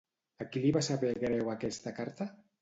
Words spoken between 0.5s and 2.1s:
qui li va saber greu aquesta